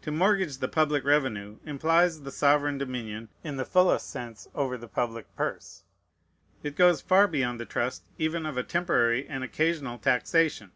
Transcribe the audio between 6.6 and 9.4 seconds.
It goes far beyond the trust even of a temporary